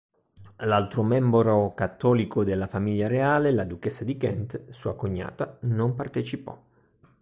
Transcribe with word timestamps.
L'altro 0.61 1.03
membro 1.03 1.75
cattolico 1.75 2.43
della 2.43 2.65
famiglia 2.65 3.07
reale, 3.07 3.51
la 3.51 3.65
duchessa 3.65 4.03
di 4.03 4.17
Kent, 4.17 4.71
sua 4.71 4.95
cognata, 4.95 5.57
non 5.59 5.93
partecipò. 5.93 6.59